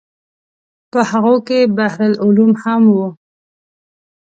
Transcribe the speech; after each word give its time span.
په 0.91 0.99
هغو 1.11 1.35
کې 1.47 1.59
بحر 1.77 2.01
العلوم 2.09 2.51
هم 2.63 2.83
و. 2.95 2.97